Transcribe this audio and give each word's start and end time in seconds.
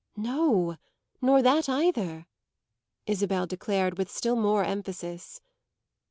"No, 0.17 0.77
nor 1.21 1.43
that 1.43 1.69
either," 1.69 2.25
Isabel 3.05 3.45
declared 3.45 3.99
with 3.99 4.09
still 4.09 4.35
more 4.35 4.63
emphasis. 4.63 5.41